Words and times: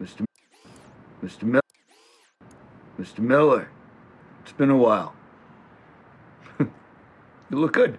Mr. 0.00 0.24
Mr. 1.22 1.42
Miller. 1.44 1.62
Mr. 3.00 3.18
Miller. 3.20 3.68
It's 4.42 4.52
been 4.52 4.70
a 4.70 4.76
while. 4.76 5.14
you 6.60 6.68
look 7.50 7.72
good. 7.72 7.98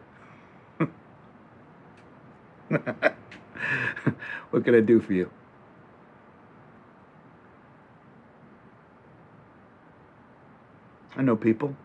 what 2.70 4.64
can 4.64 4.76
I 4.76 4.82
do 4.82 5.00
for 5.00 5.14
you? 5.14 5.30
I 11.16 11.24
know 11.24 11.36
people, 11.36 11.76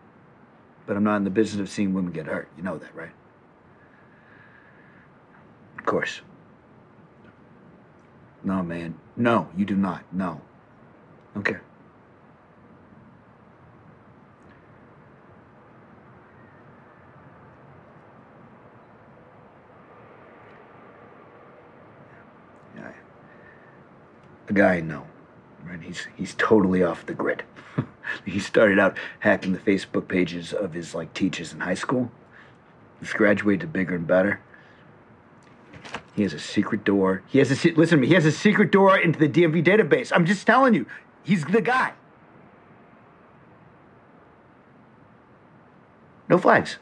but 0.85 0.95
I'm 0.95 1.03
not 1.03 1.15
in 1.17 1.23
the 1.23 1.31
business 1.31 1.59
of 1.59 1.69
seeing 1.69 1.93
women 1.93 2.11
get 2.13 2.27
hurt. 2.27 2.47
You 2.55 2.63
know 2.63 2.77
that, 2.77 2.93
right? 2.95 3.11
Of 5.79 5.85
course. 5.85 6.21
No, 8.43 8.61
man. 8.61 8.95
No, 9.15 9.47
you 9.55 9.65
do 9.65 9.75
not. 9.75 10.03
No. 10.11 10.41
Okay. 11.37 11.57
Yeah. 22.75 22.91
The 24.47 24.53
guy 24.53 24.75
I 24.75 24.81
know, 24.81 25.05
right? 25.65 25.81
He's 25.81 26.07
he's 26.15 26.35
totally 26.35 26.83
off 26.83 27.05
the 27.05 27.13
grid. 27.13 27.43
he 28.25 28.39
started 28.39 28.77
out 28.77 28.97
hacking 29.19 29.53
the 29.53 29.59
Facebook 29.59 30.07
pages 30.09 30.51
of 30.53 30.73
his 30.73 30.93
like 30.93 31.13
teachers 31.13 31.53
in 31.53 31.61
high 31.61 31.73
school. 31.75 32.11
He's 32.99 33.13
graduated 33.13 33.61
to 33.61 33.67
bigger 33.67 33.95
and 33.95 34.05
better. 34.05 34.41
He 36.15 36.23
has 36.23 36.33
a 36.33 36.39
secret 36.39 36.83
door. 36.85 37.21
He 37.31 37.39
has 37.39 37.51
a 37.51 37.55
se- 37.55 37.73
listen 37.75 37.97
to 37.97 38.01
me. 38.01 38.07
He 38.07 38.15
has 38.15 38.25
a 38.25 38.31
secret 38.31 38.71
door 38.71 38.97
into 38.97 39.17
the 39.19 39.27
DMV 39.27 39.63
database. 39.63 40.11
I'm 40.15 40.25
just 40.25 40.45
telling 40.45 40.75
you, 40.75 40.85
he's 41.23 41.43
the 41.45 41.61
guy. 41.61 41.93
No 46.29 46.37
flags. 46.37 46.79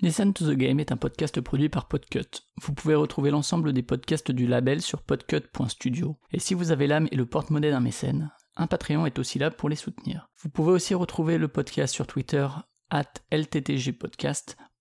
Listen 0.00 0.32
to 0.32 0.44
the 0.44 0.56
Game 0.56 0.80
est 0.80 0.90
un 0.90 0.96
podcast 0.96 1.40
produit 1.40 1.68
par 1.68 1.86
Podcut. 1.86 2.42
Vous 2.60 2.72
pouvez 2.74 2.96
retrouver 2.96 3.30
l'ensemble 3.30 3.72
des 3.72 3.84
podcasts 3.84 4.32
du 4.32 4.46
label 4.48 4.82
sur 4.82 5.00
podcut.studio. 5.02 6.16
Et 6.32 6.40
si 6.40 6.54
vous 6.54 6.72
avez 6.72 6.88
l'âme 6.88 7.06
et 7.12 7.16
le 7.16 7.24
porte-monnaie 7.26 7.70
d'un 7.70 7.78
mécène, 7.80 8.32
un 8.56 8.66
Patreon 8.66 9.06
est 9.06 9.20
aussi 9.20 9.38
là 9.38 9.50
pour 9.52 9.68
les 9.68 9.76
soutenir. 9.76 10.28
Vous 10.42 10.48
pouvez 10.48 10.72
aussi 10.72 10.94
retrouver 10.94 11.38
le 11.38 11.46
podcast 11.46 11.94
sur 11.94 12.08
Twitter, 12.08 12.48
at 12.90 13.12
LTTGpodcast, 13.30 14.56